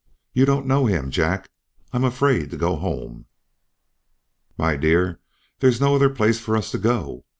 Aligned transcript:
You 0.33 0.45
don't 0.45 0.65
know 0.65 0.87
him, 0.87 1.11
Jack. 1.11 1.51
I'm 1.93 2.03
afraid 2.03 2.49
to 2.49 2.57
go 2.57 2.75
home." 2.75 3.27
"My 4.57 4.75
dear, 4.75 5.19
there's 5.59 5.79
no 5.79 5.93
other 5.93 6.09
place 6.09 6.39
for 6.39 6.57
us 6.57 6.71
to 6.71 6.79
go. 6.79 7.25